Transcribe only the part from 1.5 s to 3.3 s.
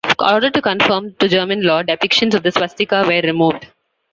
law, depictions of the swastika were